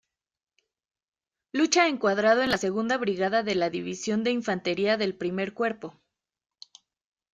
[1.51, 6.01] Lucha encuadrado en la segunda brigada de la división de infantería del primer cuerpo.